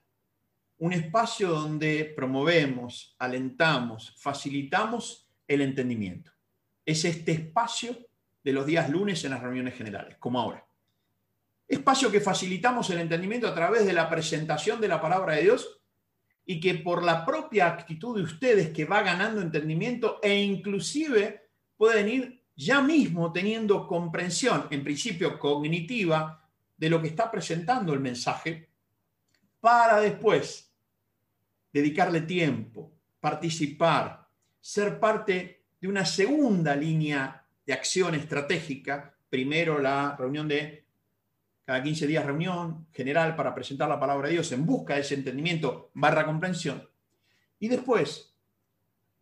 [0.77, 6.31] Un espacio donde promovemos, alentamos, facilitamos el entendimiento.
[6.85, 7.97] Es este espacio
[8.43, 10.65] de los días lunes en las reuniones generales, como ahora.
[11.67, 15.81] Espacio que facilitamos el entendimiento a través de la presentación de la palabra de Dios
[16.45, 22.07] y que por la propia actitud de ustedes que va ganando entendimiento e inclusive pueden
[22.07, 26.41] ir ya mismo teniendo comprensión, en principio cognitiva,
[26.77, 28.69] de lo que está presentando el mensaje,
[29.59, 30.71] para después
[31.73, 34.27] dedicarle tiempo, participar,
[34.61, 39.15] ser parte de una segunda línea de acción estratégica.
[39.29, 40.84] Primero la reunión de
[41.65, 45.15] cada 15 días reunión general para presentar la palabra de Dios en busca de ese
[45.15, 46.87] entendimiento barra comprensión.
[47.59, 48.35] Y después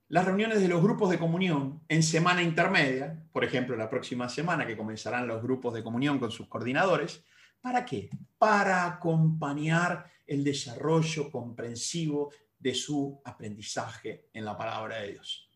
[0.09, 4.67] las reuniones de los grupos de comunión en semana intermedia, por ejemplo, la próxima semana
[4.67, 7.23] que comenzarán los grupos de comunión con sus coordinadores.
[7.61, 8.09] ¿Para qué?
[8.37, 15.49] Para acompañar el desarrollo comprensivo de su aprendizaje en la palabra de Dios.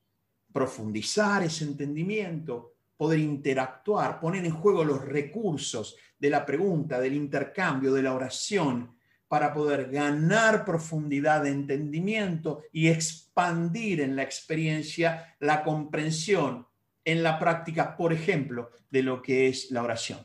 [0.51, 7.93] Profundizar ese entendimiento poder interactuar, poner en juego los recursos de la pregunta, del intercambio,
[7.93, 15.63] de la oración, para poder ganar profundidad de entendimiento y expandir en la experiencia la
[15.63, 16.65] comprensión
[17.03, 20.19] en la práctica, por ejemplo, de lo que es la oración.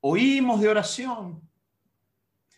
[0.00, 1.40] Oímos de oración,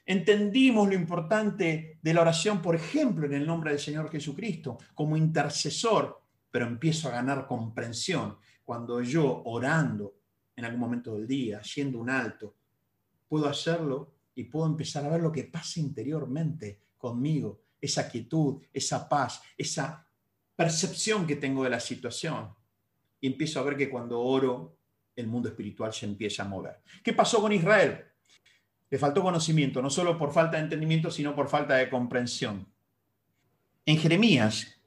[0.04, 5.16] entendimos lo importante de la oración, por ejemplo, en el nombre del Señor Jesucristo, como
[5.16, 10.16] intercesor, pero empiezo a ganar comprensión cuando yo orando
[10.56, 12.56] en algún momento del día, haciendo un alto,
[13.32, 19.08] puedo hacerlo y puedo empezar a ver lo que pasa interiormente conmigo, esa quietud, esa
[19.08, 20.06] paz, esa
[20.54, 22.54] percepción que tengo de la situación.
[23.22, 24.76] Y empiezo a ver que cuando oro,
[25.16, 26.82] el mundo espiritual se empieza a mover.
[27.02, 28.04] ¿Qué pasó con Israel?
[28.90, 32.70] Le faltó conocimiento, no solo por falta de entendimiento, sino por falta de comprensión.
[33.86, 34.78] En Jeremías,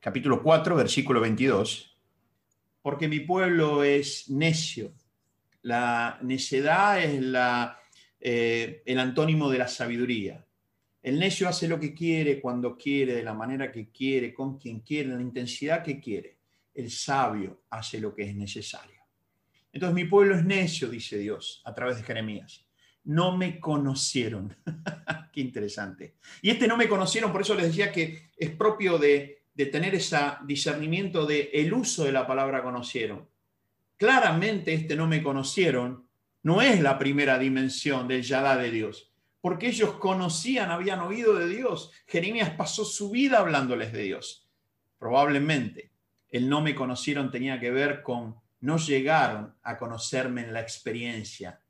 [0.00, 1.94] capítulo 4, versículo 22,
[2.80, 4.94] porque mi pueblo es necio.
[5.60, 7.78] La necedad es la,
[8.24, 10.46] eh, el antónimo de la sabiduría.
[11.02, 14.78] El necio hace lo que quiere, cuando quiere, de la manera que quiere, con quien
[14.80, 16.38] quiere, en la intensidad que quiere.
[16.72, 19.02] El sabio hace lo que es necesario.
[19.72, 22.64] Entonces mi pueblo es necio, dice Dios a través de Jeremías.
[23.02, 24.56] No me conocieron.
[25.32, 26.14] Qué interesante.
[26.42, 29.96] Y este no me conocieron, por eso les decía que es propio de, de tener
[29.96, 30.16] ese
[30.46, 33.26] discernimiento de el uso de la palabra conocieron.
[33.96, 36.06] Claramente este no me conocieron
[36.42, 41.48] no es la primera dimensión del Yadá de Dios, porque ellos conocían, habían oído de
[41.48, 41.92] Dios.
[42.06, 44.48] Jeremías pasó su vida hablándoles de Dios.
[44.98, 45.92] Probablemente
[46.30, 51.60] el no me conocieron tenía que ver con no llegaron a conocerme en la experiencia,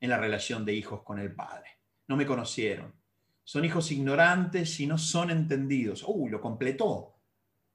[0.00, 1.78] en la relación de hijos con el Padre.
[2.08, 2.94] No me conocieron.
[3.42, 6.04] Son hijos ignorantes y no son entendidos.
[6.06, 7.16] Uy, lo completó.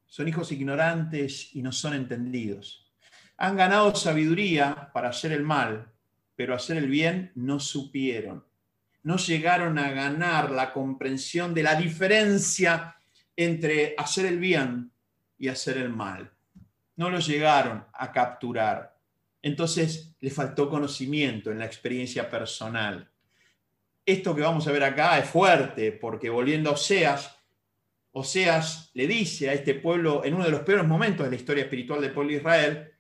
[0.06, 2.94] Son hijos ignorantes y no son entendidos.
[3.38, 5.92] Han ganado sabiduría para hacer el mal,
[6.36, 8.44] pero hacer el bien no supieron.
[9.04, 12.96] No llegaron a ganar la comprensión de la diferencia
[13.36, 14.92] entre hacer el bien
[15.38, 16.32] y hacer el mal.
[16.96, 18.96] No lo llegaron a capturar.
[19.42, 23.10] Entonces le faltó conocimiento en la experiencia personal.
[24.06, 27.36] Esto que vamos a ver acá es fuerte, porque volviendo a Oseas,
[28.12, 31.64] Oseas le dice a este pueblo, en uno de los peores momentos de la historia
[31.64, 32.91] espiritual del pueblo de Israel,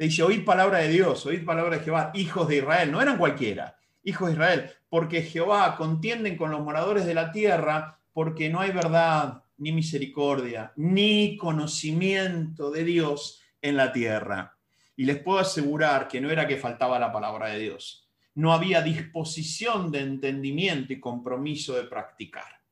[0.00, 3.18] le dice, oíd palabra de Dios, oíd palabra de Jehová, hijos de Israel, no eran
[3.18, 8.60] cualquiera, hijos de Israel, porque Jehová contienden con los moradores de la tierra, porque no
[8.60, 14.56] hay verdad, ni misericordia, ni conocimiento de Dios en la tierra.
[14.96, 18.80] Y les puedo asegurar que no era que faltaba la palabra de Dios, no había
[18.80, 22.62] disposición de entendimiento y compromiso de practicar.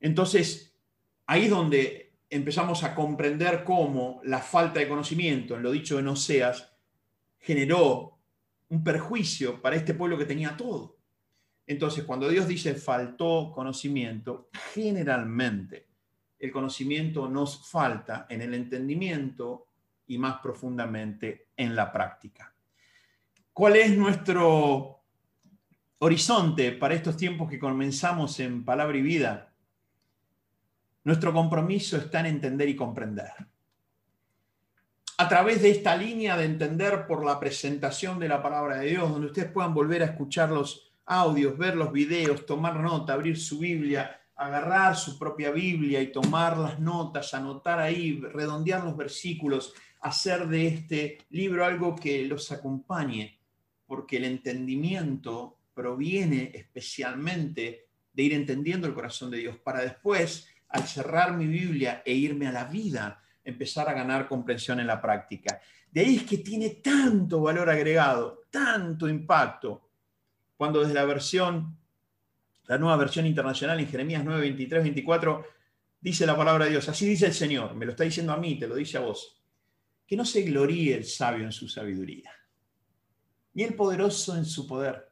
[0.00, 0.74] Entonces,
[1.26, 6.08] ahí es donde empezamos a comprender cómo la falta de conocimiento, en lo dicho en
[6.08, 6.72] Oseas,
[7.38, 8.18] generó
[8.68, 10.96] un perjuicio para este pueblo que tenía todo.
[11.66, 15.88] Entonces, cuando Dios dice faltó conocimiento, generalmente
[16.38, 19.66] el conocimiento nos falta en el entendimiento
[20.06, 22.52] y más profundamente en la práctica.
[23.52, 25.00] ¿Cuál es nuestro
[25.98, 29.49] horizonte para estos tiempos que comenzamos en Palabra y Vida?
[31.04, 33.32] Nuestro compromiso está en entender y comprender.
[35.16, 39.10] A través de esta línea de entender por la presentación de la palabra de Dios,
[39.10, 43.58] donde ustedes puedan volver a escuchar los audios, ver los videos, tomar nota, abrir su
[43.58, 50.48] Biblia, agarrar su propia Biblia y tomar las notas, anotar ahí, redondear los versículos, hacer
[50.48, 53.38] de este libro algo que los acompañe,
[53.86, 60.84] porque el entendimiento proviene especialmente de ir entendiendo el corazón de Dios, para después, al
[60.84, 65.60] cerrar mi Biblia e irme a la vida, empezar a ganar comprensión en la práctica.
[65.90, 69.88] De ahí es que tiene tanto valor agregado, tanto impacto,
[70.56, 71.76] cuando desde la versión,
[72.66, 75.46] la nueva versión internacional en Jeremías 9, 23, 24,
[76.00, 78.58] dice la palabra de Dios, así dice el Señor, me lo está diciendo a mí,
[78.58, 79.40] te lo dice a vos
[80.10, 82.32] que no se gloríe el sabio en su sabiduría,
[83.52, 85.08] ni el poderoso en su poder,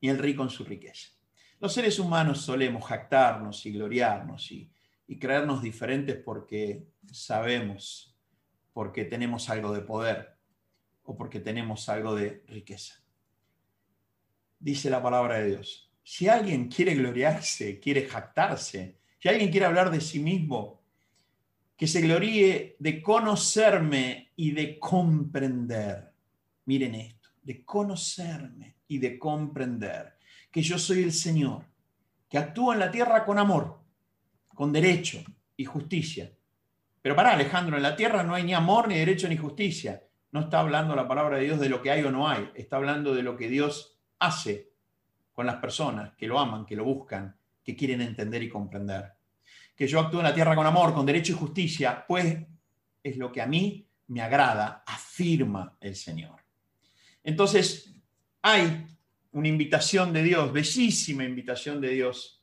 [0.00, 1.10] ni el rico en su riqueza.
[1.58, 4.70] Los seres humanos solemos jactarnos y gloriarnos y,
[5.18, 8.14] creernos diferentes porque sabemos,
[8.74, 10.36] porque tenemos algo de poder
[11.04, 12.96] o porque tenemos algo de riqueza.
[14.58, 15.90] Dice la palabra de Dios.
[16.02, 20.82] Si alguien quiere gloriarse, quiere jactarse, si alguien quiere hablar de sí mismo,
[21.76, 26.12] que se gloríe de conocerme y de comprender.
[26.66, 30.15] Miren esto, de conocerme y de comprender
[30.56, 31.66] que yo soy el Señor,
[32.30, 33.78] que actúa en la tierra con amor,
[34.54, 35.22] con derecho
[35.54, 36.32] y justicia.
[37.02, 40.02] Pero para Alejandro, en la tierra no hay ni amor, ni derecho, ni justicia.
[40.30, 42.76] No está hablando la palabra de Dios de lo que hay o no hay, está
[42.76, 44.72] hablando de lo que Dios hace
[45.34, 49.12] con las personas que lo aman, que lo buscan, que quieren entender y comprender
[49.76, 52.34] que yo actúe en la tierra con amor, con derecho y justicia, pues
[53.02, 56.40] es lo que a mí me agrada, afirma el Señor.
[57.22, 57.94] Entonces,
[58.40, 58.86] hay
[59.36, 62.42] una invitación de Dios, bellísima invitación de Dios,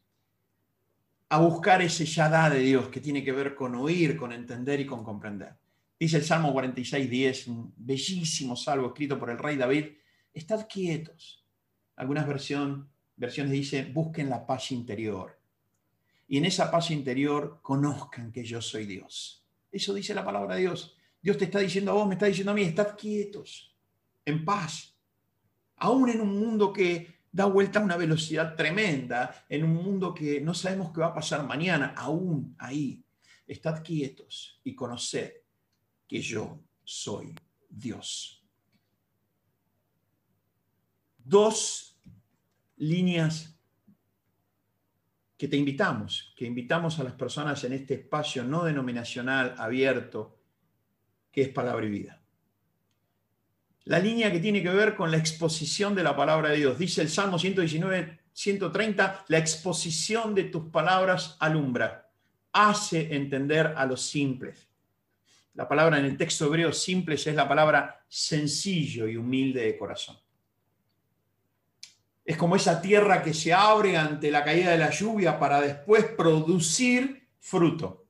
[1.30, 4.86] a buscar ese yadá de Dios que tiene que ver con oír, con entender y
[4.86, 5.56] con comprender.
[6.00, 9.88] Dice el Salmo 46, 10, un bellísimo salmo escrito por el rey David,
[10.36, 11.44] estad quietos.
[11.96, 15.40] Algunas versiones dicen, busquen la paz interior
[16.28, 19.44] y en esa paz interior conozcan que yo soy Dios.
[19.72, 20.96] Eso dice la palabra de Dios.
[21.20, 23.76] Dios te está diciendo a vos, me está diciendo a mí, estad quietos,
[24.26, 24.93] en paz.
[25.84, 30.40] Aún en un mundo que da vuelta a una velocidad tremenda, en un mundo que
[30.40, 33.04] no sabemos qué va a pasar mañana, aún ahí,
[33.46, 35.34] estad quietos y conoced
[36.08, 37.36] que yo soy
[37.68, 38.42] Dios.
[41.18, 42.00] Dos
[42.78, 43.54] líneas
[45.36, 50.40] que te invitamos, que invitamos a las personas en este espacio no denominacional abierto
[51.30, 52.23] que es palabra y vida.
[53.86, 56.78] La línea que tiene que ver con la exposición de la palabra de Dios.
[56.78, 62.10] Dice el Salmo 119, 130, la exposición de tus palabras alumbra,
[62.54, 64.70] hace entender a los simples.
[65.56, 70.18] La palabra en el texto hebreo simples es la palabra sencillo y humilde de corazón.
[72.26, 76.06] Es como esa tierra que se abre ante la caída de la lluvia para después
[76.06, 78.03] producir fruto.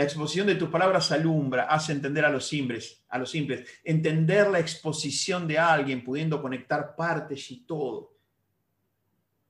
[0.00, 4.48] La exposición de tus palabras alumbra, hace entender a los simples, a los simples, entender
[4.48, 8.16] la exposición de alguien, pudiendo conectar partes y todo.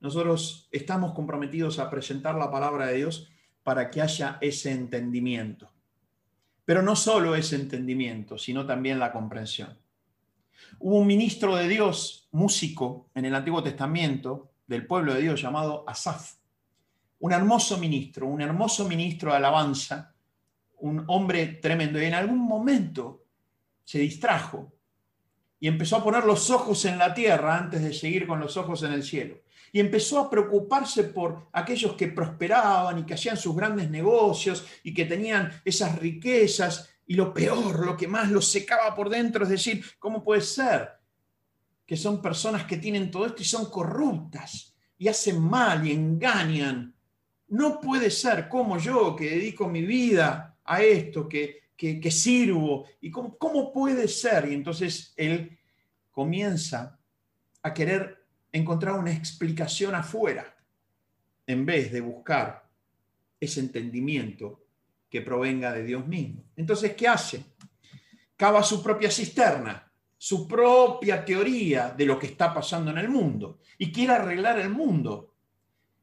[0.01, 3.29] Nosotros estamos comprometidos a presentar la palabra de Dios
[3.63, 5.71] para que haya ese entendimiento.
[6.65, 9.79] Pero no solo ese entendimiento, sino también la comprensión.
[10.79, 15.85] Hubo un ministro de Dios, músico, en el Antiguo Testamento, del pueblo de Dios, llamado
[15.87, 16.33] Asaf.
[17.19, 20.11] Un hermoso ministro, un hermoso ministro de alabanza,
[20.81, 22.01] un hombre tremendo.
[22.01, 23.25] Y en algún momento
[23.83, 24.73] se distrajo
[25.59, 28.81] y empezó a poner los ojos en la tierra antes de seguir con los ojos
[28.83, 29.41] en el cielo.
[29.71, 34.93] Y empezó a preocuparse por aquellos que prosperaban y que hacían sus grandes negocios y
[34.93, 36.89] que tenían esas riquezas.
[37.05, 40.89] Y lo peor, lo que más los secaba por dentro, es decir, ¿cómo puede ser
[41.85, 46.95] que son personas que tienen todo esto y son corruptas y hacen mal y engañan?
[47.49, 53.09] No puede ser como yo que dedico mi vida a esto, que, que, sirvo, y
[53.09, 54.47] cómo, cómo puede ser.
[54.49, 55.57] Y entonces él
[56.11, 56.99] comienza
[57.63, 60.55] a querer encontrar una explicación afuera,
[61.47, 62.69] en vez de buscar
[63.39, 64.63] ese entendimiento
[65.09, 66.43] que provenga de Dios mismo.
[66.55, 67.43] Entonces, ¿qué hace?
[68.37, 73.59] Cava su propia cisterna, su propia teoría de lo que está pasando en el mundo
[73.77, 75.33] y quiere arreglar el mundo.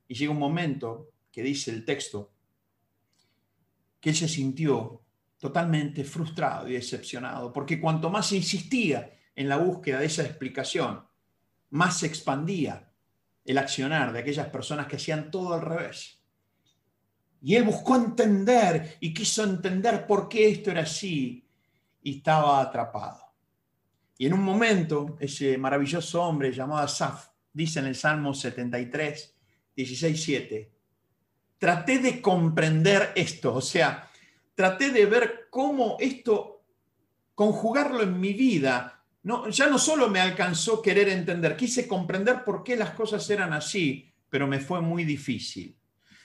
[0.08, 2.32] Y llega un momento que dice el texto
[4.00, 5.02] que él se sintió
[5.38, 11.04] totalmente frustrado y decepcionado, porque cuanto más insistía en la búsqueda de esa explicación,
[11.70, 12.92] más se expandía
[13.44, 16.20] el accionar de aquellas personas que hacían todo al revés.
[17.40, 21.48] Y él buscó entender y quiso entender por qué esto era así
[22.02, 23.28] y estaba atrapado.
[24.18, 29.36] Y en un momento, ese maravilloso hombre llamado Asaf, dice en el Salmo 73,
[29.76, 30.77] 16, 7,
[31.58, 34.08] traté de comprender esto, o sea,
[34.54, 36.62] traté de ver cómo esto,
[37.34, 39.04] conjugarlo en mi vida.
[39.24, 43.52] No, ya no solo me alcanzó querer entender, quise comprender por qué las cosas eran
[43.52, 45.76] así, pero me fue muy difícil.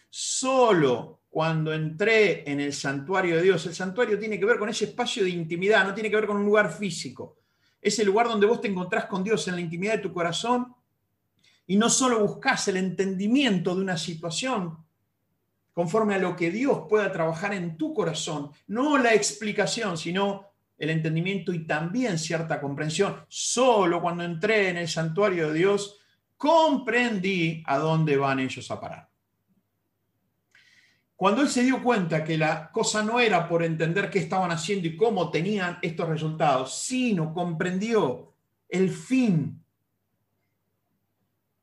[0.09, 4.85] Solo cuando entré en el santuario de Dios, el santuario tiene que ver con ese
[4.85, 7.39] espacio de intimidad, no tiene que ver con un lugar físico.
[7.81, 10.73] Es el lugar donde vos te encontrás con Dios en la intimidad de tu corazón
[11.65, 14.82] y no solo buscas el entendimiento de una situación,
[15.73, 20.89] conforme a lo que Dios pueda trabajar en tu corazón, no la explicación, sino el
[20.89, 23.25] entendimiento y también cierta comprensión.
[23.27, 25.99] Solo cuando entré en el santuario de Dios,
[26.37, 29.09] comprendí a dónde van ellos a parar.
[31.15, 34.87] Cuando él se dio cuenta que la cosa no era por entender qué estaban haciendo
[34.87, 38.33] y cómo tenían estos resultados, sino comprendió
[38.67, 39.63] el fin,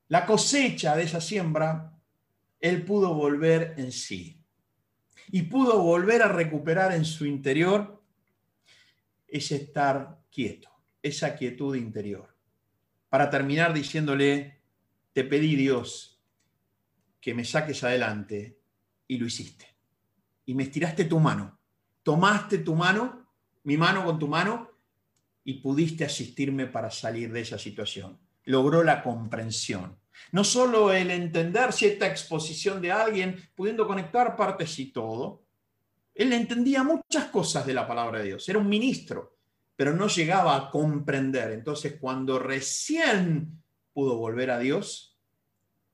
[0.08, 1.89] la cosecha de esa siembra,
[2.60, 4.40] él pudo volver en sí
[5.30, 8.02] y pudo volver a recuperar en su interior
[9.26, 10.70] ese estar quieto,
[11.02, 12.36] esa quietud interior.
[13.08, 14.60] Para terminar diciéndole,
[15.12, 16.20] te pedí Dios
[17.20, 18.58] que me saques adelante
[19.06, 19.66] y lo hiciste.
[20.46, 21.58] Y me estiraste tu mano,
[22.02, 23.28] tomaste tu mano,
[23.64, 24.70] mi mano con tu mano,
[25.44, 28.18] y pudiste asistirme para salir de esa situación.
[28.44, 29.99] Logró la comprensión
[30.32, 35.42] no solo el entender cierta exposición de alguien, pudiendo conectar partes y todo.
[36.14, 38.48] Él entendía muchas cosas de la palabra de Dios.
[38.48, 39.36] Era un ministro,
[39.76, 41.52] pero no llegaba a comprender.
[41.52, 43.62] Entonces, cuando recién
[43.92, 45.18] pudo volver a Dios,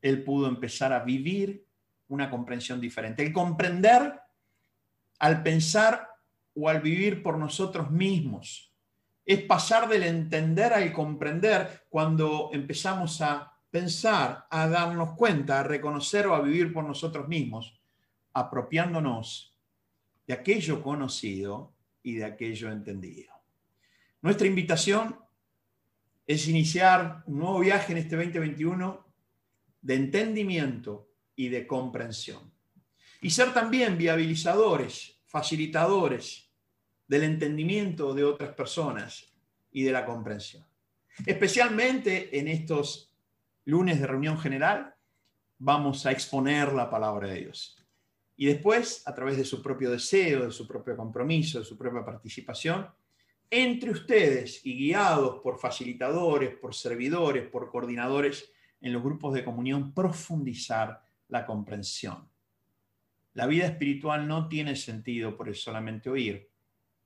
[0.03, 1.65] él pudo empezar a vivir
[2.09, 3.23] una comprensión diferente.
[3.23, 4.21] El comprender
[5.19, 6.09] al pensar
[6.55, 8.73] o al vivir por nosotros mismos.
[9.25, 16.27] Es pasar del entender al comprender cuando empezamos a pensar, a darnos cuenta, a reconocer
[16.27, 17.81] o a vivir por nosotros mismos,
[18.33, 19.55] apropiándonos
[20.27, 23.33] de aquello conocido y de aquello entendido.
[24.23, 25.19] Nuestra invitación
[26.27, 29.07] es iniciar un nuevo viaje en este 2021
[29.83, 32.53] de entendimiento y de comprensión.
[33.21, 36.51] Y ser también viabilizadores, facilitadores
[37.07, 39.33] del entendimiento de otras personas
[39.71, 40.67] y de la comprensión.
[41.25, 43.13] Especialmente en estos
[43.67, 44.95] lunes de reunión general,
[45.59, 47.77] vamos a exponer la palabra de Dios.
[48.37, 52.05] Y después, a través de su propio deseo, de su propio compromiso, de su propia
[52.05, 52.89] participación,
[53.51, 58.51] entre ustedes y guiados por facilitadores, por servidores, por coordinadores
[58.81, 62.29] en los grupos de comunión, profundizar la comprensión.
[63.35, 66.49] La vida espiritual no tiene sentido por el solamente oír,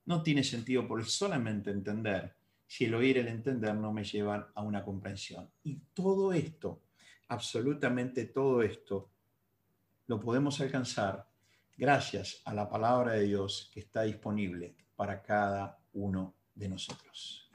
[0.07, 2.35] no tiene sentido por el solamente entender,
[2.71, 5.51] si el oír y el entender no me llevan a una comprensión.
[5.65, 6.83] Y todo esto,
[7.27, 9.11] absolutamente todo esto,
[10.07, 11.27] lo podemos alcanzar
[11.77, 17.51] gracias a la palabra de Dios que está disponible para cada uno de nosotros.